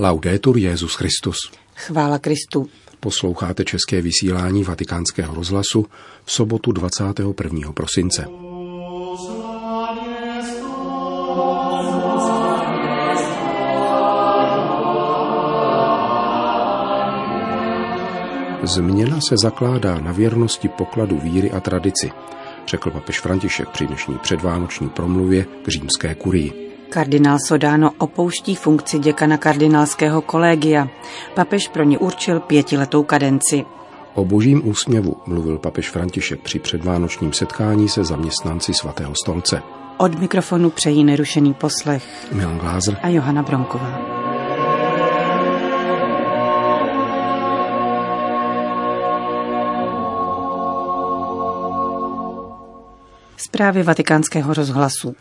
Laudetur 0.00 0.58
Jezus 0.58 0.94
Christus. 0.94 1.36
Chvála 1.74 2.18
Kristu. 2.18 2.68
Posloucháte 3.00 3.64
české 3.64 4.02
vysílání 4.02 4.64
Vatikánského 4.64 5.34
rozhlasu 5.34 5.86
v 6.24 6.32
sobotu 6.32 6.72
21. 6.72 7.72
prosince. 7.72 8.26
Změna 18.62 19.20
se 19.20 19.34
zakládá 19.42 19.98
na 19.98 20.12
věrnosti 20.12 20.68
pokladu 20.68 21.18
víry 21.18 21.50
a 21.50 21.60
tradici, 21.60 22.10
řekl 22.68 22.90
papež 22.90 23.20
František 23.20 23.68
při 23.68 23.86
dnešní 23.86 24.18
předvánoční 24.18 24.88
promluvě 24.88 25.44
k 25.44 25.68
římské 25.68 26.14
kurii. 26.14 26.67
Kardinál 26.90 27.38
Sodano 27.46 27.90
opouští 27.98 28.54
funkci 28.54 28.98
děkana 28.98 29.36
kardinálského 29.36 30.22
kolegia. 30.22 30.88
Papež 31.34 31.68
pro 31.68 31.82
ně 31.82 31.98
určil 31.98 32.40
pětiletou 32.40 33.02
kadenci. 33.02 33.64
O 34.14 34.24
božím 34.24 34.68
úsměvu 34.68 35.16
mluvil 35.26 35.58
papež 35.58 35.90
František 35.90 36.40
při 36.40 36.58
předvánočním 36.58 37.32
setkání 37.32 37.88
se 37.88 38.04
zaměstnanci 38.04 38.74
svatého 38.74 39.12
stolce. 39.24 39.62
Od 39.96 40.18
mikrofonu 40.20 40.70
přejí 40.70 41.04
nerušený 41.04 41.54
poslech 41.54 42.32
Milan 42.32 42.58
Glázer 42.58 42.98
a 43.02 43.08
Johana 43.08 43.42
Bronková. 43.42 43.98
Zprávy 53.36 53.82
vatikánského 53.82 54.54
rozhlasu. 54.54 55.14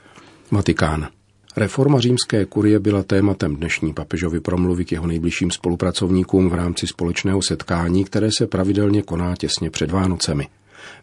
Vatikán. 0.51 1.16
Reforma 1.57 1.99
římské 1.99 2.45
kurie 2.45 2.79
byla 2.79 3.03
tématem 3.03 3.55
dnešní 3.55 3.93
papežovy 3.93 4.39
promluvy 4.39 4.85
k 4.85 4.91
jeho 4.91 5.07
nejbližším 5.07 5.51
spolupracovníkům 5.51 6.49
v 6.49 6.53
rámci 6.53 6.87
společného 6.87 7.41
setkání, 7.41 8.03
které 8.03 8.29
se 8.37 8.47
pravidelně 8.47 9.01
koná 9.01 9.35
těsně 9.35 9.69
před 9.69 9.91
Vánocemi. 9.91 10.47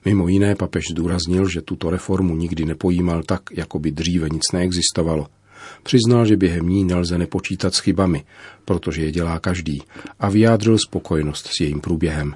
Mimo 0.05 0.29
jiné 0.29 0.55
papež 0.55 0.85
zdůraznil, 0.91 1.49
že 1.49 1.63
tuto 1.63 1.91
reformu 1.91 2.37
nikdy 2.37 2.65
nepojímal 2.65 3.23
tak, 3.23 3.43
jako 3.53 3.79
by 3.79 3.91
dříve 3.91 4.29
nic 4.29 4.43
neexistovalo. 4.53 5.27
Přiznal, 5.83 6.27
že 6.27 6.37
během 6.37 6.69
ní 6.69 6.85
nelze 6.85 7.19
nepočítat 7.19 7.75
s 7.75 7.79
chybami, 7.79 8.25
protože 8.65 9.03
je 9.03 9.13
dělá 9.13 9.39
každý, 9.39 9.83
a 10.21 10.29
vyjádřil 10.29 10.79
spokojenost 10.79 11.47
s 11.47 11.61
jejím 11.61 11.81
průběhem. 11.81 12.35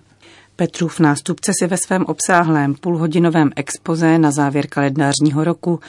Petrův 0.61 1.01
nástupce 1.01 1.53
si 1.61 1.67
ve 1.67 1.77
svém 1.77 2.05
obsáhlém 2.05 2.75
půlhodinovém 2.75 3.51
expoze 3.57 4.19
na 4.19 4.31
závěr 4.31 4.67
kalendářního 4.67 5.45
roku 5.45 5.81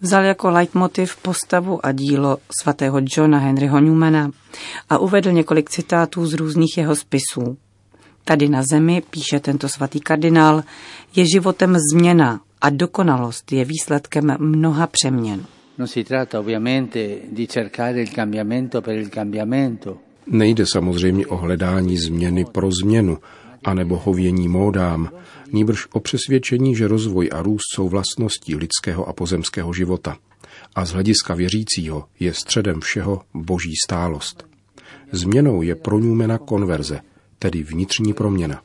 vzal 0.00 0.24
jako 0.24 0.50
leitmotiv 0.50 1.16
postavu 1.16 1.86
a 1.86 1.92
dílo 1.92 2.38
svatého 2.60 2.98
Johna 3.16 3.38
Henryho 3.38 3.80
Newmana 3.80 4.30
a 4.90 4.98
uvedl 4.98 5.32
několik 5.32 5.70
citátů 5.70 6.26
z 6.26 6.34
různých 6.34 6.78
jeho 6.78 6.96
spisů. 6.96 7.56
Tady 8.24 8.48
na 8.48 8.62
zemi, 8.70 9.02
píše 9.10 9.40
tento 9.40 9.68
svatý 9.68 10.00
kardinál, 10.00 10.62
je 11.16 11.24
životem 11.34 11.76
změna 11.92 12.40
a 12.60 12.70
dokonalost 12.70 13.52
je 13.52 13.64
výsledkem 13.64 14.36
mnoha 14.38 14.86
přeměn. 14.86 15.44
Non 15.78 15.88
si 15.88 16.04
tratta 16.04 16.40
ovviamente 16.40 17.18
di 17.32 17.46
cercare 17.46 18.00
il 18.00 18.08
cambiamento 18.08 18.82
per 18.82 18.94
il 18.94 19.08
cambiamento. 19.08 19.96
Nejde 20.26 20.66
samozřejmě 20.66 21.26
o 21.26 21.36
hledání 21.36 21.98
změny 21.98 22.44
pro 22.44 22.70
změnu, 22.82 23.18
anebo 23.66 23.96
hovění 24.04 24.48
módám, 24.48 25.10
nýbrž 25.52 25.86
o 25.92 26.00
přesvědčení, 26.00 26.76
že 26.76 26.88
rozvoj 26.88 27.28
a 27.32 27.42
růst 27.42 27.62
jsou 27.74 27.88
vlastností 27.88 28.56
lidského 28.56 29.08
a 29.08 29.12
pozemského 29.12 29.72
života. 29.72 30.16
A 30.74 30.84
z 30.84 30.90
hlediska 30.90 31.34
věřícího 31.34 32.04
je 32.20 32.34
středem 32.34 32.80
všeho 32.80 33.22
boží 33.34 33.72
stálost. 33.84 34.46
Změnou 35.12 35.62
je 35.62 35.74
proňůmena 35.74 36.38
konverze, 36.38 37.00
tedy 37.38 37.62
vnitřní 37.62 38.12
proměna. 38.12 38.62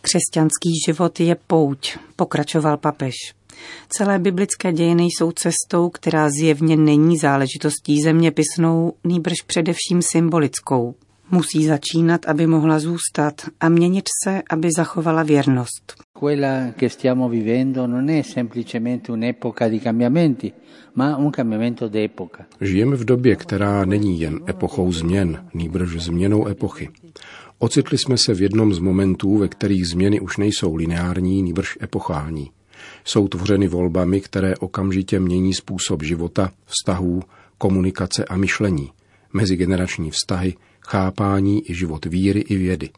Křesťanský 0.00 0.70
život 0.86 1.20
je 1.20 1.36
pouť, 1.46 1.96
pokračoval 2.16 2.76
papež. 2.76 3.14
Celé 3.88 4.18
biblické 4.18 4.72
dějiny 4.72 5.04
jsou 5.04 5.32
cestou, 5.32 5.88
která 5.88 6.28
zjevně 6.40 6.76
není 6.76 7.18
záležitostí 7.18 8.02
zeměpisnou, 8.02 8.92
nýbrž 9.04 9.34
především 9.46 10.02
symbolickou. 10.02 10.94
Musí 11.30 11.64
začínat, 11.66 12.26
aby 12.26 12.46
mohla 12.46 12.78
zůstat 12.78 13.34
a 13.60 13.68
měnit 13.68 14.04
se, 14.24 14.42
aby 14.50 14.68
zachovala 14.76 15.22
věrnost. 15.22 15.94
Quella 16.20 16.72
che 16.72 16.88
stiamo 16.88 17.28
vivendo 17.28 17.86
non 17.86 18.08
è 18.08 18.22
semplicemente 18.22 19.12
un'epoca 19.12 19.68
di 19.68 19.80
cambiamenti, 19.80 20.52
ma 20.94 21.16
un 21.16 21.30
cambiamento 21.30 21.88
d'epoca. 21.88 22.46
Žijeme 22.60 22.96
v 22.96 23.04
době, 23.04 23.36
která 23.36 23.84
není 23.84 24.20
jen 24.20 24.40
epochou 24.48 24.92
změn, 24.92 25.44
nýbrž 25.54 26.02
změnou 26.02 26.48
epochy. 26.48 26.88
Ocitli 27.58 27.98
jsme 27.98 28.16
se 28.16 28.34
v 28.34 28.42
jednom 28.42 28.74
z 28.74 28.78
momentů, 28.78 29.38
ve 29.38 29.48
kterých 29.48 29.88
změny 29.88 30.20
už 30.20 30.36
nejsou 30.36 30.74
lineární, 30.74 31.42
nýbrž 31.42 31.78
epochální. 31.82 32.50
Jsou 33.04 33.28
tvořeny 33.28 33.68
volbami, 33.68 34.20
které 34.20 34.56
okamžitě 34.56 35.20
mění 35.20 35.54
způsob 35.54 36.02
života, 36.02 36.50
vztahů, 36.66 37.22
komunikace 37.58 38.24
a 38.24 38.36
myšlení, 38.36 38.90
mezigenerační 39.32 40.10
vztahy, 40.10 40.54
chápání 40.88 41.70
i 41.70 41.74
život 41.74 42.04
víry 42.04 42.40
i 42.40 42.56
vědy. 42.56 42.90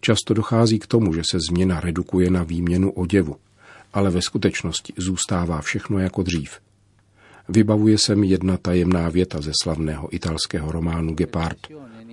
Často 0.00 0.34
dochází 0.34 0.78
k 0.78 0.86
tomu, 0.86 1.14
že 1.14 1.22
se 1.30 1.38
změna 1.50 1.80
redukuje 1.80 2.30
na 2.30 2.42
výměnu 2.42 2.92
oděvu, 2.92 3.36
ale 3.92 4.10
ve 4.10 4.22
skutečnosti 4.22 4.92
zůstává 4.96 5.60
všechno 5.60 5.98
jako 5.98 6.22
dřív. 6.22 6.58
Vybavuje 7.48 7.98
se 7.98 8.16
mi 8.16 8.26
jedna 8.26 8.56
tajemná 8.56 9.08
věta 9.08 9.40
ze 9.40 9.50
slavného 9.62 10.14
italského 10.14 10.72
románu 10.72 11.14
Gepard. 11.14 11.58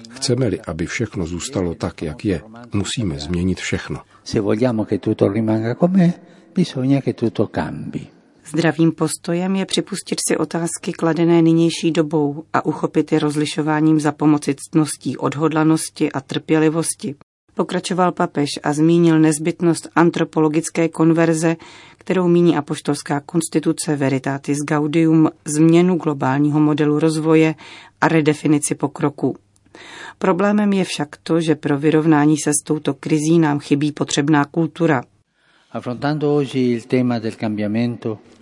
Chceme-li, 0.10 0.62
aby 0.62 0.86
všechno 0.86 1.26
zůstalo 1.26 1.76
tak, 1.76 2.02
jak 2.02 2.26
je, 2.26 2.42
musíme 2.74 3.20
změnit 3.20 3.60
všechno. 3.60 4.02
Se 4.24 4.40
vogliamo 4.40 4.86
che 4.86 4.98
tutto 5.00 5.32
rimanga 5.32 5.76
com'è, 5.76 6.14
bisogna 6.56 7.02
che 7.02 7.14
tutto 7.14 7.48
cambi. 7.48 8.17
Zdravým 8.50 8.92
postojem 8.92 9.56
je 9.56 9.66
připustit 9.66 10.20
si 10.30 10.38
otázky 10.38 10.94
kladené 10.94 11.42
nynější 11.42 11.92
dobou 11.92 12.44
a 12.54 12.66
uchopit 12.66 13.12
je 13.12 13.20
rozlišováním 13.20 14.00
za 14.00 14.12
pomoci 14.12 14.56
ctností 14.56 15.18
odhodlanosti 15.18 16.12
a 16.12 16.22
trpělivosti. 16.22 17.16
Pokračoval 17.56 18.12
papež 18.12 18.50
a 18.64 18.74
zmínil 18.74 19.20
nezbytnost 19.20 19.88
antropologické 19.96 20.90
konverze, 20.90 21.56
kterou 21.98 22.28
míní 22.28 22.58
apoštolská 22.58 23.20
konstituce 23.20 23.96
Veritatis 23.96 24.58
Gaudium, 24.58 25.30
změnu 25.46 25.96
globálního 25.96 26.60
modelu 26.60 27.00
rozvoje 27.00 27.56
a 28.02 28.08
redefinici 28.08 28.76
pokroku. 28.76 29.36
Problémem 30.18 30.74
je 30.74 30.84
však 30.84 31.18
to, 31.24 31.42
že 31.42 31.56
pro 31.56 31.80
vyrovnání 31.80 32.38
se 32.38 32.52
s 32.54 32.64
touto 32.64 32.94
krizí 32.94 33.40
nám 33.40 33.60
chybí 33.60 33.92
potřebná 33.92 34.46
kultura– 34.46 35.02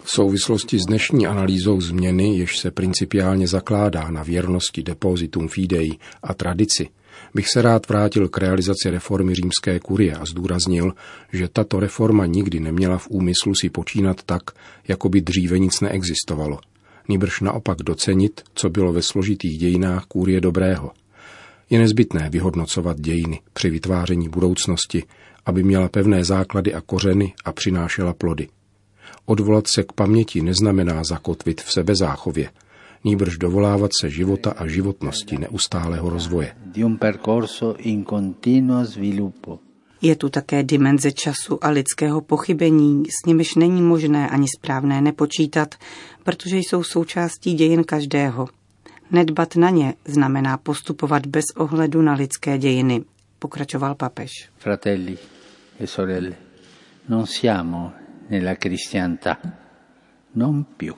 v 0.04 0.10
souvislosti 0.10 0.80
s 0.80 0.86
dnešní 0.86 1.28
analýzou 1.28 1.82
změny, 1.82 2.38
jež 2.38 2.60
se 2.60 2.72
principiálně 2.72 3.48
zakládá 3.48 4.12
na 4.12 4.24
věrnosti 4.24 4.84
depositum 4.84 5.48
fidei 5.48 5.92
a 6.24 6.34
tradici, 6.34 6.90
bych 7.34 7.48
se 7.48 7.62
rád 7.62 7.90
vrátil 7.90 8.30
k 8.30 8.38
realizaci 8.38 8.90
reformy 8.90 9.36
římské 9.36 9.80
kurie 9.80 10.14
a 10.14 10.26
zdůraznil, 10.26 10.94
že 11.34 11.48
tato 11.48 11.80
reforma 11.80 12.26
nikdy 12.26 12.60
neměla 12.60 12.98
v 12.98 13.08
úmyslu 13.10 13.56
si 13.62 13.70
počínat 13.70 14.24
tak, 14.26 14.42
jako 14.88 15.10
by 15.10 15.22
dříve 15.22 15.60
nic 15.60 15.82
neexistovalo. 15.82 16.60
Nýbrž 17.10 17.42
naopak 17.42 17.78
docenit, 17.78 18.42
co 18.54 18.70
bylo 18.70 18.94
ve 18.94 19.02
složitých 19.02 19.58
dějinách 19.58 20.06
kůrie 20.06 20.42
dobrého. 20.42 20.92
Je 21.70 21.80
nezbytné 21.80 22.30
vyhodnocovat 22.30 23.00
dějiny 23.00 23.40
při 23.54 23.70
vytváření 23.70 24.30
budoucnosti, 24.30 25.04
aby 25.46 25.64
měla 25.64 25.90
pevné 25.90 26.24
základy 26.24 26.74
a 26.74 26.82
kořeny 26.82 27.34
a 27.46 27.52
přinášela 27.52 28.14
plody. 28.14 28.48
Odvolat 29.26 29.64
se 29.76 29.84
k 29.84 29.92
paměti 29.92 30.42
neznamená 30.42 31.04
zakotvit 31.04 31.62
v 31.62 31.72
sebezáchově, 31.72 32.50
nýbrž 33.04 33.38
dovolávat 33.38 33.92
se 34.02 34.10
života 34.10 34.52
a 34.52 34.68
životnosti 34.68 35.38
neustálého 35.38 36.10
rozvoje. 36.10 36.56
Je 40.02 40.16
tu 40.16 40.30
také 40.30 40.64
dimenze 40.64 41.12
času 41.12 41.64
a 41.64 41.70
lidského 41.70 42.22
pochybení, 42.22 43.04
s 43.06 43.26
nimiž 43.26 43.56
není 43.56 43.82
možné 43.82 44.30
ani 44.30 44.46
správné 44.58 45.02
nepočítat, 45.02 45.76
protože 46.24 46.58
jsou 46.58 46.84
součástí 46.84 47.54
dějin 47.54 47.84
každého. 47.84 48.48
Nedbat 49.12 49.56
na 49.56 49.70
ně 49.70 49.94
znamená 50.06 50.58
postupovat 50.58 51.26
bez 51.26 51.46
ohledu 51.56 52.02
na 52.02 52.14
lidské 52.14 52.58
dějiny, 52.58 53.04
pokračoval 53.40 53.96
papež. 53.96 54.32
Fratelli 54.58 55.18
e 55.80 55.88
sorelle, 55.88 56.38
non 57.06 57.26
siamo 57.26 57.94
nella 58.28 58.56
cristianità, 58.56 59.40
non 60.32 60.66
più. 60.78 60.96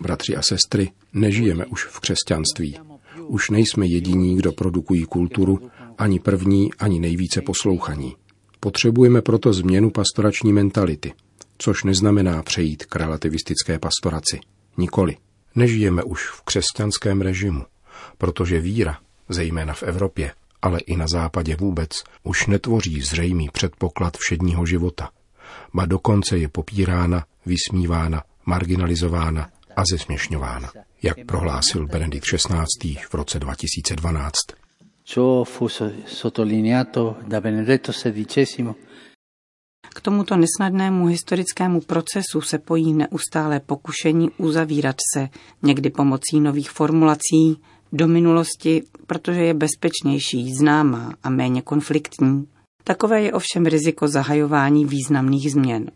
Bratři 0.00 0.36
a 0.36 0.42
sestry, 0.42 0.92
nežijeme 1.12 1.66
už 1.66 1.84
v 1.84 2.00
křesťanství. 2.00 2.78
Už 3.26 3.50
nejsme 3.50 3.86
jediní, 3.86 4.36
kdo 4.36 4.52
produkují 4.52 5.04
kulturu, 5.04 5.70
ani 5.98 6.20
první, 6.20 6.70
ani 6.78 7.00
nejvíce 7.00 7.42
poslouchaní. 7.42 8.16
Potřebujeme 8.60 9.22
proto 9.22 9.52
změnu 9.52 9.90
pastorační 9.90 10.52
mentality, 10.52 11.12
což 11.58 11.84
neznamená 11.84 12.42
přejít 12.42 12.86
k 12.86 12.96
relativistické 12.96 13.78
pastoraci. 13.78 14.40
Nikoli. 14.76 15.16
Nežijeme 15.54 16.02
už 16.02 16.28
v 16.28 16.42
křesťanském 16.42 17.20
režimu, 17.20 17.64
protože 18.18 18.60
víra, 18.60 18.98
zejména 19.28 19.74
v 19.74 19.82
Evropě, 19.82 20.32
ale 20.62 20.78
i 20.80 20.96
na 20.96 21.06
západě 21.08 21.56
vůbec, 21.56 21.90
už 22.22 22.46
netvoří 22.46 23.00
zřejmý 23.00 23.48
předpoklad 23.52 24.16
všedního 24.16 24.66
života, 24.66 25.10
ba 25.74 25.86
dokonce 25.86 26.38
je 26.38 26.48
popírána, 26.48 27.24
vysmívána, 27.46 28.22
marginalizována 28.46 29.48
a 29.76 29.82
zesměšňována, 29.92 30.70
jak 31.02 31.16
prohlásil 31.26 31.86
Benedikt 31.86 32.26
XVI. 32.26 32.94
v 33.10 33.14
roce 33.14 33.38
2012. 33.38 34.32
Ciò 35.04 35.44
fu 35.44 35.68
sottolineato 36.06 37.16
da 37.26 37.40
Benedetto 37.40 37.92
XVI 37.92 38.74
k 39.94 40.00
tomuto 40.00 40.36
nesnadnému 40.36 41.06
historickému 41.06 41.80
procesu 41.80 42.40
se 42.40 42.58
pojí 42.58 42.92
neustále 42.92 43.60
pokušení 43.60 44.30
uzavírat 44.38 44.96
se, 45.14 45.28
někdy 45.62 45.90
pomocí 45.90 46.40
nových 46.40 46.70
formulací, 46.70 47.62
do 47.92 48.08
minulosti, 48.08 48.82
protože 49.06 49.40
je 49.44 49.54
bezpečnější, 49.54 50.54
známá 50.54 51.14
a 51.22 51.30
méně 51.30 51.62
konfliktní. 51.62 52.46
Takové 52.84 53.22
je 53.22 53.32
ovšem 53.32 53.66
riziko 53.66 54.08
zahajování 54.08 54.84
významných 54.84 55.52
změn. 55.52 55.90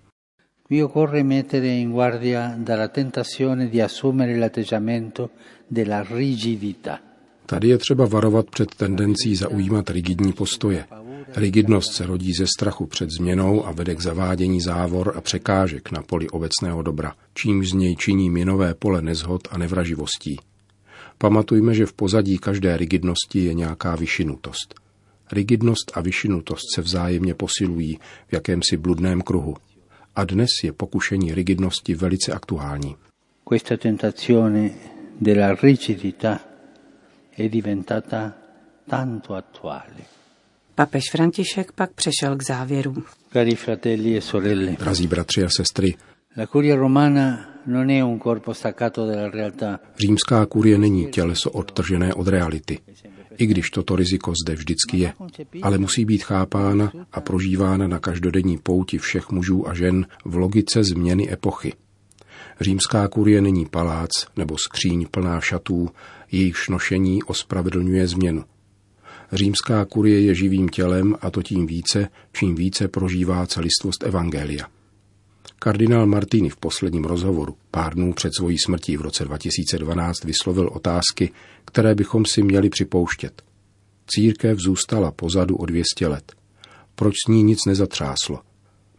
Qui 0.68 0.84
occorre 0.84 1.22
mettere 1.22 1.66
in 1.66 1.92
guardia 1.92 2.54
dalla 2.56 2.88
tentazione 2.88 3.66
di 3.66 3.82
assumere 3.82 4.38
l'atteggiamento 4.38 5.30
della 5.70 6.02
rigidità. 6.02 6.98
Tady 7.46 7.68
je 7.68 7.78
třeba 7.78 8.06
varovat 8.06 8.50
před 8.50 8.74
tendencí 8.74 9.36
zaujímat 9.36 9.90
rigidní 9.90 10.32
postoje. 10.32 10.84
Rigidnost 11.36 11.92
se 11.92 12.06
rodí 12.06 12.32
ze 12.32 12.46
strachu 12.46 12.86
před 12.86 13.10
změnou 13.10 13.66
a 13.66 13.72
vede 13.72 13.94
k 13.94 14.00
zavádění 14.00 14.60
závor 14.60 15.12
a 15.16 15.20
překážek 15.20 15.90
na 15.90 16.02
poli 16.02 16.28
obecného 16.28 16.82
dobra, 16.82 17.12
čímž 17.34 17.68
z 17.68 17.72
něj 17.72 17.96
činí 17.96 18.30
minové 18.30 18.74
pole 18.74 19.02
nezhod 19.02 19.48
a 19.50 19.58
nevraživostí. 19.58 20.36
Pamatujme, 21.18 21.74
že 21.74 21.86
v 21.86 21.92
pozadí 21.92 22.38
každé 22.38 22.76
rigidnosti 22.76 23.44
je 23.44 23.54
nějaká 23.54 23.96
vyšinutost. 23.96 24.74
Rigidnost 25.32 25.92
a 25.94 26.00
vyšinutost 26.00 26.64
se 26.74 26.82
vzájemně 26.82 27.34
posilují 27.34 27.98
v 28.28 28.32
jakémsi 28.32 28.76
bludném 28.76 29.22
kruhu. 29.22 29.56
A 30.16 30.24
dnes 30.24 30.48
je 30.64 30.72
pokušení 30.72 31.34
rigidnosti 31.34 31.94
velice 31.94 32.32
aktuální. 32.32 32.96
Questa 33.44 33.76
tentazione 33.76 34.70
della 35.20 35.54
rigidità 35.62 36.40
è 37.38 37.48
diventata 37.48 38.34
tanto 38.88 39.34
attuale. 39.34 40.04
Papež 40.74 41.10
František 41.10 41.72
pak 41.72 41.92
přešel 41.92 42.36
k 42.36 42.42
závěru. 42.42 42.94
Cari 43.32 43.54
fratelli 43.54 44.16
e 44.16 44.20
sorelle. 44.20 44.76
Drazí 44.78 45.06
bratři 45.06 45.44
a 45.44 45.48
sestry. 45.48 45.94
La 46.36 46.46
curia 46.46 46.76
romana 46.76 47.51
Římská 49.98 50.46
kurie 50.46 50.78
není 50.78 51.06
těleso 51.06 51.50
odtržené 51.50 52.14
od 52.14 52.28
reality, 52.28 52.78
i 53.38 53.46
když 53.46 53.70
toto 53.70 53.96
riziko 53.96 54.32
zde 54.44 54.54
vždycky 54.54 54.98
je, 54.98 55.12
ale 55.62 55.78
musí 55.78 56.04
být 56.04 56.24
chápána 56.24 56.92
a 57.12 57.20
prožívána 57.20 57.86
na 57.86 57.98
každodenní 57.98 58.58
pouti 58.58 58.98
všech 58.98 59.30
mužů 59.30 59.68
a 59.68 59.74
žen 59.74 60.06
v 60.24 60.36
logice 60.36 60.84
změny 60.84 61.32
epochy. 61.32 61.72
Římská 62.60 63.08
kurie 63.08 63.40
není 63.40 63.66
palác 63.66 64.10
nebo 64.36 64.56
skříň 64.58 65.06
plná 65.10 65.40
šatů, 65.40 65.88
jejichž 66.32 66.68
nošení 66.68 67.22
ospravedlňuje 67.22 68.06
změnu. 68.06 68.44
Římská 69.32 69.84
kurie 69.84 70.20
je 70.20 70.34
živým 70.34 70.68
tělem 70.68 71.16
a 71.20 71.30
to 71.30 71.42
tím 71.42 71.66
více, 71.66 72.08
čím 72.32 72.54
více 72.54 72.88
prožívá 72.88 73.46
celistvost 73.46 74.02
Evangelia. 74.02 74.66
Kardinál 75.62 76.06
Martini 76.06 76.48
v 76.48 76.56
posledním 76.56 77.04
rozhovoru 77.04 77.56
pár 77.70 77.94
dnů 77.94 78.12
před 78.12 78.30
svojí 78.38 78.58
smrtí 78.58 78.96
v 78.96 79.00
roce 79.00 79.24
2012 79.24 80.24
vyslovil 80.24 80.68
otázky, 80.72 81.32
které 81.64 81.94
bychom 81.94 82.24
si 82.26 82.42
měli 82.42 82.68
připouštět. 82.68 83.42
Církev 84.06 84.58
zůstala 84.58 85.10
pozadu 85.10 85.56
o 85.56 85.66
200 85.66 86.06
let. 86.06 86.32
Proč 86.94 87.14
s 87.26 87.28
ní 87.28 87.42
nic 87.42 87.58
nezatřáslo? 87.66 88.40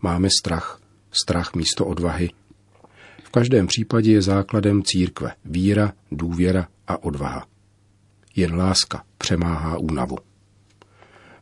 Máme 0.01 0.29
strach, 0.39 0.81
strach 1.11 1.55
místo 1.55 1.85
odvahy. 1.85 2.29
V 3.23 3.29
každém 3.29 3.67
případě 3.67 4.11
je 4.11 4.21
základem 4.21 4.83
církve 4.83 5.31
víra, 5.45 5.93
důvěra 6.11 6.67
a 6.87 7.03
odvaha. 7.03 7.47
Jen 8.35 8.55
láska 8.55 9.03
přemáhá 9.17 9.77
únavu. 9.77 10.17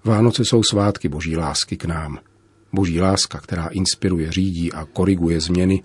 Vánoce 0.04 0.46
jsou 0.46 0.62
svátky 0.64 1.10
boží 1.10 1.38
lásky 1.38 1.78
k 1.78 1.86
nám. 1.86 2.20
Boží 2.74 3.02
láska, 3.02 3.40
která 3.40 3.68
inspiruje, 3.68 4.32
řídí 4.32 4.74
a 4.74 4.86
koriguje 4.86 5.42
změny, 5.42 5.84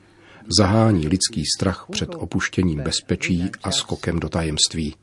zahání 0.58 1.08
lidský 1.08 1.44
strach 1.56 1.86
před 1.90 2.14
opuštěním 2.14 2.80
bezpečí 2.80 3.50
a 3.62 3.70
skokem 3.70 4.20
do 4.20 4.28
tajemství. 4.28 4.94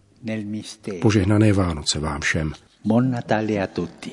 Požehnané 1.01 1.53
Vánoce 1.53 1.99
vám 1.99 2.21
všem. 2.21 2.53
Buon 2.85 3.11
Natale 3.11 3.59
a 3.59 3.67
tutti. 3.67 4.11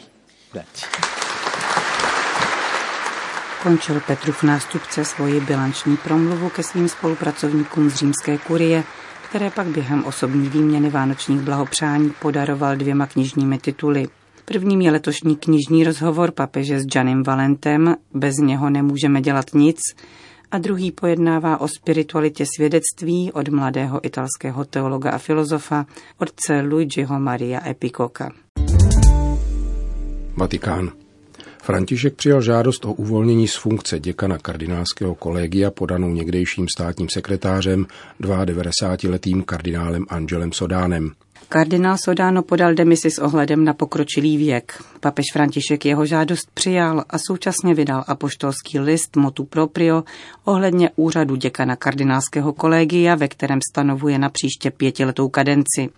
Končil 3.63 4.01
Petrův 4.01 4.43
nástupce 4.43 5.05
svoji 5.05 5.41
bilanční 5.41 5.97
promluvu 5.97 6.49
ke 6.49 6.63
svým 6.63 6.89
spolupracovníkům 6.89 7.91
z 7.91 7.95
římské 7.95 8.39
kurie– 8.39 8.85
které 9.31 9.51
pak 9.51 9.67
během 9.67 10.05
osobní 10.05 10.49
výměny 10.49 10.91
vánočních 10.91 11.41
blahopřání 11.41 12.13
podaroval 12.21 12.77
dvěma 12.77 13.07
knižními 13.07 13.59
tituly. 13.59 14.09
Prvním 14.53 14.81
je 14.81 14.91
letošní 14.91 15.37
knižní 15.37 15.85
rozhovor 15.85 16.31
papeže 16.31 16.81
s 16.81 16.87
Janem 16.95 17.23
Valentem, 17.23 17.97
bez 18.15 18.37
něho 18.37 18.71
nemůžeme 18.71 19.21
dělat 19.21 19.45
nic, 19.55 19.81
a 20.51 20.59
druhý 20.59 20.93
pojednává 20.93 21.61
o 21.61 21.69
spiritualitě 21.69 22.45
svědectví 22.57 23.33
od 23.33 23.49
mladého 23.49 24.07
italského 24.07 24.65
teologa 24.65 25.11
a 25.11 25.19
filozofa, 25.19 25.87
otce 26.19 26.61
Luigiho 26.61 27.21
Maria 27.21 27.69
Epicoca. 27.69 28.31
Vatikán. 30.37 30.93
František 31.63 32.15
přijal 32.15 32.43
žádost 32.43 32.85
o 32.85 32.93
uvolnění 32.93 33.49
z 33.49 33.57
funkce 33.57 33.99
děkana 33.99 34.39
kardinálského 34.39 35.15
kolegia 35.15 35.71
podanou 35.71 36.11
někdejším 36.11 36.67
státním 36.77 37.09
sekretářem 37.15 37.87
92-letým 38.21 39.43
kardinálem 39.43 40.05
Angelem 40.09 40.53
Sodánem. 40.53 41.11
Kardinál 41.49 41.97
Sodáno 42.05 42.43
podal 42.43 42.75
demisi 42.75 43.11
s 43.11 43.19
ohledem 43.19 43.65
na 43.65 43.75
pokročilý 43.75 44.37
věk. 44.37 44.85
Papež 45.01 45.25
František 45.33 45.85
jeho 45.85 46.07
žádost 46.07 46.51
přijal 46.55 47.05
a 47.11 47.19
současně 47.19 47.75
vydal 47.75 48.05
apoštolský 48.07 48.79
list 48.79 49.17
motu 49.17 49.45
proprio 49.45 50.05
ohledně 50.45 50.91
úřadu 50.97 51.37
děkana 51.37 51.77
kardinálského 51.77 52.53
kolegia, 52.53 53.15
ve 53.15 53.29
kterém 53.29 53.59
stanovuje 53.71 54.19
na 54.19 54.29
příště 54.29 54.71
pětiletou 54.71 55.29
kadenci. 55.29 55.89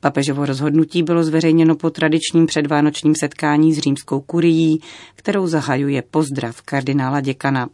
Papežovo 0.00 0.46
rozhodnutí 0.46 1.02
bylo 1.02 1.24
zveřejněno 1.24 1.76
po 1.76 1.90
tradičním 1.90 2.46
předvánočním 2.46 3.14
setkání 3.14 3.74
s 3.74 3.78
římskou 3.78 4.20
kurií, 4.20 4.80
kterou 5.14 5.46
zahajuje 5.46 6.02
pozdrav 6.02 6.62
kardinála 6.62 7.20
děkana. 7.20 7.68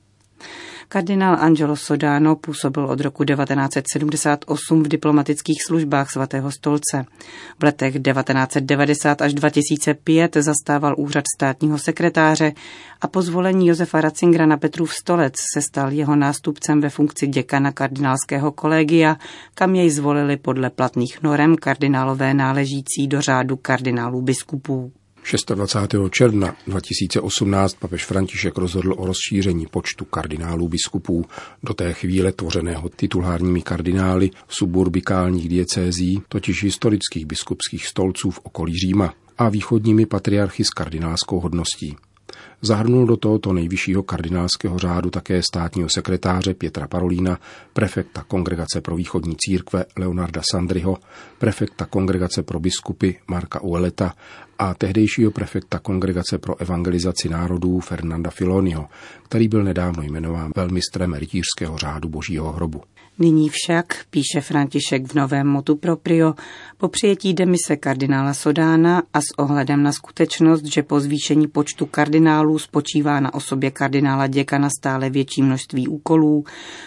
Kardinál 0.92 1.36
Angelo 1.40 1.76
Sodano 1.76 2.36
působil 2.36 2.84
od 2.84 3.00
roku 3.00 3.24
1978 3.24 4.82
v 4.82 4.88
diplomatických 4.88 5.62
službách 5.66 6.10
svatého 6.10 6.50
stolce. 6.50 7.04
V 7.58 7.64
letech 7.64 7.94
1990 7.94 9.22
až 9.22 9.34
2005 9.34 10.36
zastával 10.36 10.94
úřad 10.98 11.24
státního 11.36 11.78
sekretáře 11.78 12.52
a 13.00 13.08
po 13.08 13.22
zvolení 13.22 13.66
Josefa 13.66 14.00
Ratzingera 14.00 14.46
na 14.46 14.56
Petrův 14.56 14.94
stolec 14.94 15.34
se 15.54 15.62
stal 15.62 15.92
jeho 15.92 16.16
nástupcem 16.16 16.80
ve 16.80 16.90
funkci 16.90 17.26
děkana 17.26 17.72
kardinálského 17.72 18.52
kolegia, 18.52 19.16
kam 19.54 19.74
jej 19.74 19.90
zvolili 19.90 20.36
podle 20.36 20.70
platných 20.70 21.22
norem 21.22 21.56
kardinálové 21.56 22.34
náležící 22.34 23.08
do 23.08 23.20
řádu 23.20 23.56
kardinálů 23.56 24.22
biskupů. 24.22 24.92
26. 25.22 26.10
června 26.10 26.56
2018 26.66 27.74
papež 27.74 28.04
František 28.04 28.58
rozhodl 28.58 28.94
o 28.96 29.06
rozšíření 29.06 29.66
počtu 29.66 30.04
kardinálů 30.04 30.68
biskupů 30.68 31.24
do 31.62 31.74
té 31.74 31.92
chvíle 31.92 32.32
tvořeného 32.32 32.88
titulárními 32.88 33.62
kardinály 33.62 34.30
suburbikálních 34.48 35.48
diecézí, 35.48 36.22
totiž 36.28 36.62
historických 36.62 37.26
biskupských 37.26 37.86
stolců 37.86 38.30
v 38.30 38.40
okolí 38.42 38.74
Říma 38.74 39.14
a 39.38 39.48
východními 39.48 40.06
patriarchy 40.06 40.64
s 40.64 40.70
kardinálskou 40.70 41.40
hodností. 41.40 41.96
Zahrnul 42.62 43.06
do 43.06 43.16
tohoto 43.16 43.52
nejvyššího 43.52 44.02
kardinálského 44.02 44.78
řádu 44.78 45.10
také 45.10 45.42
státního 45.42 45.88
sekretáře 45.88 46.54
Pětra 46.54 46.88
Parolína, 46.88 47.38
prefekta 47.72 48.22
Kongregace 48.22 48.80
pro 48.80 48.96
východní 48.96 49.36
církve 49.36 49.84
Leonarda 49.98 50.42
Sandriho, 50.50 50.98
prefekta 51.38 51.86
Kongregace 51.86 52.42
pro 52.42 52.60
biskupy 52.60 53.12
Marka 53.26 53.60
Ueleta 53.62 54.14
a 54.62 54.74
tehdejšího 54.74 55.30
prefekta 55.30 55.78
Kongregace 55.78 56.38
pro 56.38 56.60
evangelizaci 56.60 57.28
národů 57.28 57.80
Fernanda 57.80 58.30
Filoniho, 58.30 58.86
který 59.22 59.48
byl 59.48 59.64
nedávno 59.64 60.02
jmenován 60.02 60.50
velmistrem 60.56 61.14
rytířského 61.14 61.78
řádu 61.78 62.08
Božího 62.08 62.52
hrobu. 62.52 62.82
Nyní 63.18 63.48
však, 63.48 63.86
píše 64.10 64.40
František 64.40 65.06
v 65.06 65.14
novém 65.14 65.46
motu 65.46 65.76
proprio, 65.76 66.34
po 66.78 66.88
přijetí 66.88 67.34
demise 67.34 67.76
kardinála 67.76 68.34
Sodána 68.34 69.02
a 69.12 69.20
s 69.20 69.38
ohledem 69.38 69.82
na 69.82 69.92
skutečnost, 69.92 70.64
že 70.64 70.82
po 70.82 71.00
zvýšení 71.00 71.46
počtu 71.48 71.86
kardinálů 71.86 72.58
spočívá 72.58 73.20
na 73.20 73.34
osobě 73.34 73.70
kardinála 73.70 74.26
děkana 74.26 74.68
stále 74.78 75.10
větší 75.10 75.42
množství 75.42 75.88
úkolů, 75.88 76.44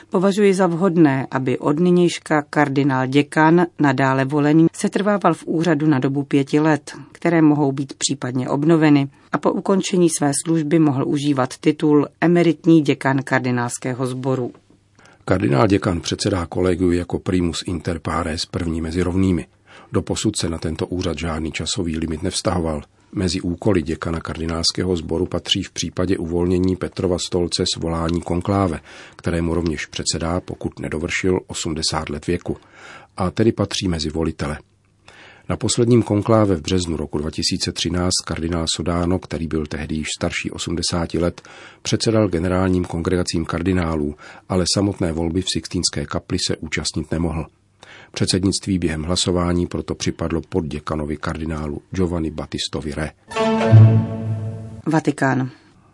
považuji 0.10 0.54
za 0.54 0.68
vhodné, 0.68 1.28
aby 1.32 1.58
od 1.60 1.80
nynějška 1.80 2.42
kardinál 2.42 3.08
děkan, 3.08 3.66
nadále 3.80 4.26
volený, 4.26 4.68
se 4.74 4.90
trvával 4.90 5.34
v 5.34 5.44
úřadu 5.46 5.88
na 5.88 6.00
dobu 6.00 6.24
pěti 6.24 6.60
let, 6.60 6.94
které 7.12 7.42
mohou 7.42 7.65
být 7.72 7.94
případně 7.94 8.50
obnoveny, 8.50 9.08
a 9.32 9.38
po 9.38 9.52
ukončení 9.52 10.10
své 10.10 10.32
služby 10.46 10.80
mohl 10.80 11.08
užívat 11.08 11.58
titul 11.58 12.08
emeritní 12.22 12.82
děkan 12.82 13.24
kardinálského 13.24 14.08
sboru. 14.08 14.52
Kardinál 15.26 15.68
děkan 15.68 16.02
předsedá 16.02 16.46
kolegiu 16.46 16.92
jako 16.92 17.20
primus 17.20 17.64
inter 17.68 18.00
pares 18.00 18.46
první 18.46 18.82
mezi 18.82 19.02
rovnými. 19.02 19.48
Doposud 19.92 20.36
se 20.36 20.50
na 20.50 20.58
tento 20.58 20.88
úřad 20.88 21.18
žádný 21.18 21.52
časový 21.52 21.98
limit 21.98 22.24
nevztahoval. 22.24 22.82
Mezi 23.12 23.42
úkoly 23.42 23.82
děkana 23.82 24.20
kardinálského 24.20 24.96
sboru 24.96 25.26
patří 25.26 25.64
v 25.64 25.72
případě 25.72 26.18
uvolnění 26.18 26.76
Petrova 26.76 27.18
stolce 27.20 27.64
svolání 27.74 28.22
konkláve, 28.22 28.80
kterému 29.16 29.54
rovněž 29.54 29.86
předsedá, 29.86 30.42
pokud 30.42 30.80
nedovršil 30.80 31.40
80 31.48 32.10
let 32.10 32.28
věku, 32.28 32.58
a 33.18 33.32
tedy 33.32 33.52
patří 33.52 33.88
mezi 33.88 34.10
volitele. 34.10 34.58
Na 35.50 35.58
posledním 35.58 36.04
konkláve 36.04 36.56
v 36.56 36.62
březnu 36.62 36.98
roku 36.98 37.18
2013 37.18 38.12
kardinál 38.26 38.66
Sodáno, 38.76 39.20
který 39.20 39.48
byl 39.48 39.66
tehdy 39.66 39.96
již 39.96 40.08
starší 40.18 40.52
80 40.52 41.14
let, 41.14 41.42
předsedal 41.82 42.28
generálním 42.28 42.86
kongregacím 42.86 43.46
kardinálů, 43.46 44.16
ale 44.50 44.66
samotné 44.74 45.12
volby 45.12 45.42
v 45.42 45.50
Sixtínské 45.54 46.06
kapli 46.06 46.38
se 46.48 46.58
účastnit 46.58 47.12
nemohl. 47.12 47.46
Předsednictví 48.12 48.80
během 48.80 49.04
hlasování 49.04 49.68
proto 49.68 49.96
připadlo 49.96 50.42
pod 50.50 50.66
děkanovi 50.66 51.18
kardinálu 51.18 51.82
Giovanni 51.92 52.32
Battistovi 52.32 52.94
Re. 52.94 53.12
Vatikán. 54.86 55.50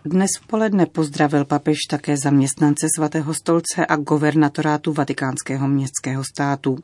Dnes 0.06 0.30
v 0.42 0.48
poledne 0.48 0.86
pozdravil 0.86 1.46
papež 1.46 1.78
také 1.90 2.18
zaměstnance 2.18 2.88
svatého 2.96 3.34
stolce 3.34 3.86
a 3.86 3.96
governatorátu 3.96 4.94
vatikánského 4.94 5.68
městského 5.68 6.24
státu. 6.24 6.78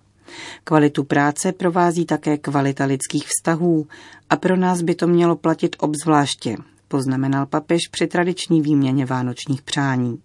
Kvalitu 0.64 1.04
práce 1.04 1.52
provází 1.52 2.06
také 2.06 2.38
kvalita 2.38 2.86
lidských 2.86 3.28
vztahů 3.28 3.88
a 4.30 4.36
pro 4.36 4.58
nás 4.58 4.82
by 4.82 4.96
to 4.96 5.08
mělo 5.08 5.36
platit 5.36 5.76
obzvláště, 5.80 6.58
poznamenal 6.88 7.46
papež 7.46 7.82
při 7.92 8.08
tradiční 8.08 8.62
výměně 8.62 9.06
vánočních 9.06 9.62
přání. 9.62 10.20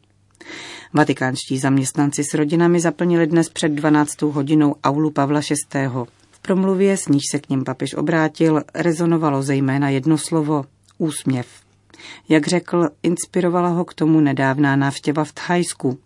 Vatikánští 0.93 1.59
zaměstnanci 1.59 2.25
s 2.25 2.35
rodinami 2.35 2.81
zaplnili 2.81 3.27
dnes 3.27 3.49
před 3.49 3.69
12. 3.69 4.23
hodinou 4.23 4.75
aulu 4.85 5.11
Pavla 5.11 5.41
VI. 5.75 5.89
V 6.31 6.41
promluvě, 6.43 6.97
s 6.97 7.09
níž 7.09 7.23
se 7.31 7.39
k 7.39 7.49
něm 7.49 7.65
papež 7.65 7.95
obrátil, 7.95 8.63
rezonovalo 8.75 9.43
zejména 9.43 9.89
jedno 9.89 10.19
slovo– 10.19 10.65
úsměv. 10.99 11.62
Jak 12.29 12.47
řekl, 12.47 12.89
inspirovala 13.03 13.69
ho 13.69 13.85
k 13.85 13.95
tomu 13.95 14.21
nedávná 14.21 14.77
návštěva 14.77 15.25
v 15.25 15.33
Thajsku, 15.33 15.99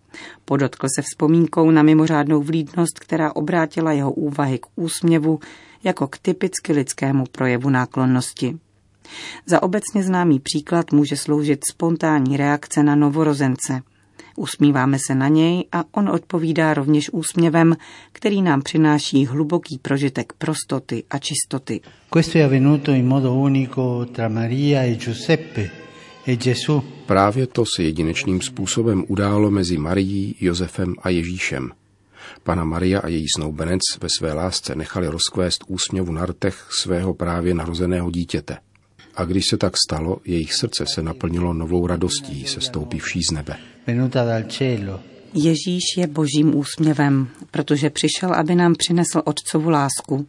Podotkl 0.44 0.86
se 0.96 1.02
vzpomínkou 1.02 1.70
na 1.70 1.82
mimořádnou 1.82 2.42
vlídnost, 2.42 2.98
která 2.98 3.36
obrátila 3.36 3.92
jeho 3.92 4.12
úvahy 4.12 4.58
k 4.58 4.66
úsměvu 4.76 5.40
jako 5.84 6.06
k 6.06 6.18
typicky 6.18 6.72
lidskému 6.72 7.24
projevu 7.32 7.70
náklonnosti. 7.70 8.58
Za 9.46 9.62
obecně 9.62 10.02
známý 10.02 10.40
příklad 10.40 10.92
může 10.92 11.16
sloužit 11.16 11.60
spontánní 11.70 12.36
reakce 12.36 12.82
na 12.82 12.94
novorozence. 12.94 13.82
Usmíváme 14.36 14.98
se 15.06 15.14
na 15.14 15.28
něj 15.28 15.64
a 15.72 15.84
on 15.92 16.08
odpovídá 16.08 16.74
rovněž 16.74 17.10
úsměvem, 17.10 17.76
který 18.12 18.42
nám 18.42 18.62
přináší 18.62 19.26
hluboký 19.26 19.78
prožitek 19.78 20.32
prostoty 20.32 21.04
a 21.10 21.18
čistoty. 21.18 21.80
Questo 22.10 22.38
è 22.38 22.42
avvenuto 22.42 22.92
in 22.92 23.06
modo 23.06 23.34
unico 23.34 24.06
tra 24.12 24.28
Maria 24.28 24.82
e 24.82 24.94
Giuseppe, 24.94 25.70
Právě 27.06 27.46
to 27.46 27.64
se 27.76 27.82
jedinečným 27.82 28.40
způsobem 28.40 29.04
událo 29.08 29.50
mezi 29.50 29.78
Marií, 29.78 30.36
Josefem 30.40 30.94
a 31.02 31.08
Ježíšem. 31.08 31.70
Pana 32.42 32.64
Maria 32.64 33.00
a 33.00 33.08
její 33.08 33.26
snoubenec 33.36 33.80
ve 34.00 34.08
své 34.18 34.32
lásce 34.32 34.74
nechali 34.74 35.08
rozkvést 35.08 35.64
úsměvu 35.68 36.12
na 36.12 36.26
rtech 36.26 36.68
svého 36.70 37.14
právě 37.14 37.54
narozeného 37.54 38.10
dítěte. 38.10 38.58
A 39.14 39.24
když 39.24 39.46
se 39.46 39.56
tak 39.56 39.74
stalo, 39.86 40.18
jejich 40.24 40.54
srdce 40.54 40.84
se 40.94 41.02
naplnilo 41.02 41.54
novou 41.54 41.86
radostí, 41.86 42.46
se 42.46 42.60
stoupivší 42.60 43.22
z 43.22 43.30
nebe. 43.30 43.56
Ježíš 45.36 45.82
je 45.96 46.06
božím 46.06 46.54
úsměvem, 46.54 47.28
protože 47.50 47.90
přišel, 47.90 48.34
aby 48.34 48.54
nám 48.54 48.74
přinesl 48.78 49.22
otcovu 49.24 49.70
lásku. 49.70 50.26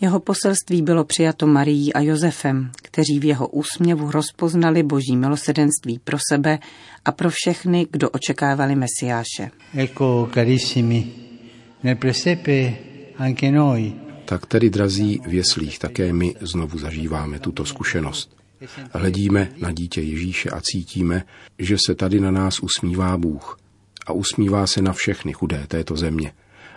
Jeho 0.00 0.20
poselství 0.20 0.82
bylo 0.82 1.04
přijato 1.04 1.46
Marií 1.46 1.92
a 1.92 2.00
Josefem, 2.00 2.70
kteří 2.82 3.18
v 3.20 3.24
jeho 3.24 3.48
úsměvu 3.48 4.10
rozpoznali 4.10 4.82
boží 4.82 5.16
milosedenství 5.16 5.98
pro 6.04 6.18
sebe 6.32 6.58
a 7.04 7.12
pro 7.12 7.30
všechny, 7.32 7.86
kdo 7.90 8.10
očekávali 8.10 8.74
Mesiáše. 8.74 9.50
Ecco, 9.74 10.30
carissimi, 10.34 11.06
nel 11.82 11.96
presepe 11.96 12.74
anche 13.18 13.50
noi 13.50 13.92
tak 14.24 14.46
tedy, 14.46 14.70
drazí, 14.70 15.20
v 15.26 15.34
jeslích 15.34 15.78
také 15.78 16.12
my 16.12 16.34
znovu 16.40 16.78
zažíváme 16.78 17.38
tuto 17.38 17.64
zkušenost. 17.64 18.36
Hledíme 18.92 19.48
na 19.58 19.72
dítě 19.72 20.00
Ježíše 20.00 20.50
a 20.50 20.60
cítíme, 20.60 21.22
že 21.58 21.76
se 21.86 21.94
tady 21.94 22.20
na 22.20 22.30
nás 22.30 22.60
usmívá 22.60 23.16
Bůh– 23.16 23.58
a 24.06 24.12
usmívá 24.12 24.66
se 24.66 24.82
na 24.82 24.92
všechny 24.92 25.32
chudé 25.32 25.64
této 25.68 25.96
země, 25.96 26.32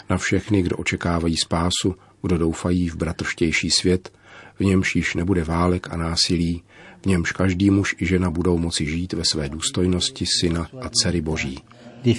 na 0.10 0.18
všechny, 0.18 0.62
kdo 0.62 0.78
očekávají 0.78 1.38
spásu, 1.38 1.96
kdo 2.22 2.38
doufají 2.38 2.90
v 2.90 2.96
bratrštější 2.96 3.70
svět, 3.70 4.12
v 4.60 4.64
němž 4.64 4.96
již 4.96 5.16
nebude 5.16 5.44
válek 5.44 5.88
a 5.92 5.98
násilí, 5.98 6.64
v 7.02 7.06
němž 7.06 7.32
každý 7.32 7.70
muž 7.70 7.96
i 8.00 8.06
žena 8.06 8.30
budou 8.30 8.58
moci 8.58 8.86
žít 8.86 9.14
ve 9.14 9.26
své 9.26 9.50
důstojnosti 9.50 10.26
syna 10.40 10.68
a 10.82 10.90
dcery 10.90 11.22
Boží. 11.22 11.60
E 12.06 12.14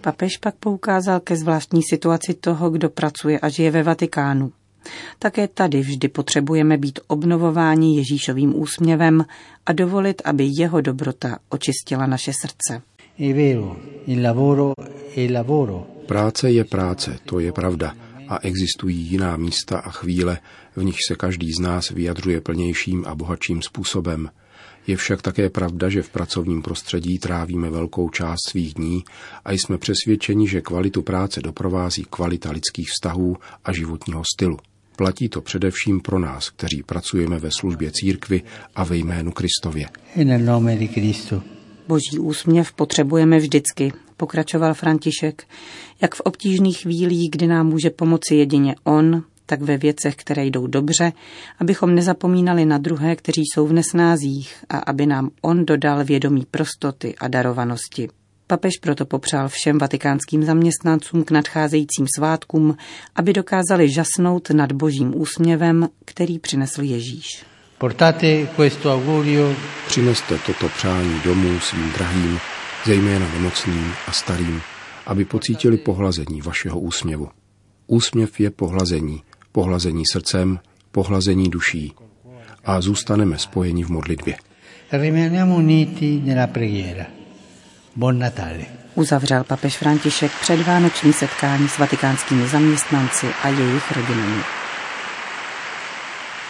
Papež 0.00 0.36
pak 0.36 0.54
poukázal 0.54 1.20
ke 1.20 1.36
zvláštní 1.36 1.82
situaci 1.82 2.34
toho, 2.34 2.70
kdo 2.70 2.90
pracuje 2.90 3.40
a 3.40 3.48
žije 3.48 3.70
ve 3.70 3.82
Vatikánu. 3.82 4.52
Také 5.18 5.48
tady 5.48 5.80
vždy 5.80 6.08
potřebujeme 6.08 6.78
být 6.78 7.00
obnovováni 7.06 7.96
Ježíšovým 7.96 8.60
úsměvem 8.60 9.24
a 9.66 9.72
dovolit, 9.72 10.22
aby 10.24 10.44
jeho 10.48 10.80
dobrota 10.80 11.38
očistila 11.48 12.06
naše 12.06 12.32
srdce. 12.40 12.82
Práce 16.06 16.50
je 16.50 16.64
práce, 16.64 17.18
to 17.24 17.40
je 17.40 17.52
pravda. 17.52 17.94
A 18.28 18.38
existují 18.42 18.96
jiná 18.96 19.36
místa 19.36 19.78
a 19.78 19.90
chvíle, 19.90 20.38
v 20.76 20.84
nich 20.84 20.96
se 21.08 21.16
každý 21.16 21.52
z 21.52 21.58
nás 21.58 21.90
vyjadřuje 21.90 22.40
plnějším 22.40 23.04
a 23.06 23.14
bohatším 23.14 23.62
způsobem. 23.62 24.30
Je 24.86 24.96
však 24.96 25.22
také 25.22 25.50
pravda, 25.50 25.88
že 25.88 26.02
v 26.02 26.10
pracovním 26.10 26.62
prostředí 26.62 27.18
trávíme 27.18 27.70
velkou 27.70 28.10
část 28.10 28.48
svých 28.48 28.74
dní 28.74 29.04
a 29.44 29.52
jsme 29.52 29.78
přesvědčeni, 29.78 30.48
že 30.48 30.60
kvalitu 30.60 31.02
práce 31.02 31.40
doprovází 31.40 32.04
kvalita 32.10 32.50
lidských 32.50 32.88
vztahů 32.88 33.36
a 33.64 33.72
životního 33.72 34.22
stylu. 34.34 34.58
Platí 34.96 35.28
to 35.28 35.40
především 35.40 36.00
pro 36.00 36.18
nás, 36.18 36.50
kteří 36.50 36.82
pracujeme 36.82 37.38
ve 37.38 37.48
službě 37.58 37.90
církvy 37.92 38.42
a 38.74 38.84
ve 38.84 38.96
jménu 38.96 39.32
Kristově. 39.32 39.86
Boží 41.88 42.18
úsměv 42.18 42.72
potřebujeme 42.72 43.38
vždycky, 43.38 43.92
pokračoval 44.16 44.74
František, 44.74 45.44
jak 46.02 46.14
v 46.14 46.20
obtížných 46.20 46.78
chvílích, 46.78 47.30
kdy 47.30 47.46
nám 47.46 47.66
může 47.66 47.90
pomoci 47.90 48.34
jedině 48.34 48.74
On, 48.84 49.22
tak 49.46 49.62
ve 49.62 49.76
věcech, 49.76 50.16
které 50.16 50.44
jdou 50.46 50.66
dobře, 50.66 51.12
abychom 51.58 51.94
nezapomínali 51.94 52.64
na 52.64 52.78
druhé, 52.78 53.16
kteří 53.16 53.42
jsou 53.42 53.66
v 53.66 53.72
nesnázích 53.72 54.54
a 54.68 54.78
aby 54.78 55.06
nám 55.06 55.30
On 55.40 55.66
dodal 55.66 56.04
vědomí 56.04 56.46
prostoty 56.50 57.14
a 57.20 57.28
darovanosti. 57.28 58.08
Papež 58.46 58.72
proto 58.80 59.06
popřál 59.06 59.48
všem 59.48 59.78
vatikánským 59.78 60.44
zaměstnancům 60.44 61.24
k 61.24 61.30
nadcházejícím 61.30 62.06
svátkům, 62.16 62.76
aby 63.14 63.32
dokázali 63.32 63.90
žasnout 63.90 64.50
nad 64.50 64.72
božím 64.72 65.20
úsměvem, 65.20 65.88
který 66.04 66.38
přinesl 66.38 66.82
Ježíš. 66.82 67.44
Portate 67.78 68.46
questo 68.56 68.94
augurio. 68.94 69.54
Přineste 69.86 70.38
toto 70.38 70.68
přání 70.68 71.20
domů 71.24 71.60
svým 71.60 71.92
drahým, 71.92 72.38
zejména 72.86 73.26
nemocným 73.32 73.92
a 74.06 74.12
starým, 74.12 74.60
aby 75.06 75.24
pocítili 75.24 75.76
pohlazení 75.76 76.42
vašeho 76.42 76.80
úsměvu. 76.80 77.28
Úsměv 77.86 78.40
je 78.40 78.50
pohlazení, 78.50 79.22
pohlazení 79.52 80.02
srdcem, 80.12 80.58
pohlazení 80.92 81.50
duší. 81.50 81.92
A 82.64 82.80
zůstaneme 82.80 83.38
spojeni 83.38 83.84
v 83.84 83.88
modlitbě. 83.88 84.36
Rimaniamo 84.92 85.56
uniti 85.56 86.20
nella 86.24 86.46
preghiera. 86.46 87.06
Buon 87.96 88.18
Natale. 88.18 88.66
Uzavřel 88.94 89.44
papež 89.44 89.76
František 89.76 90.32
předvánoční 90.40 91.12
setkání 91.12 91.68
s 91.68 91.78
vatikánskými 91.78 92.48
zaměstnanci 92.48 93.26
a 93.42 93.48
jejich 93.48 93.96
rodinami. 93.96 94.42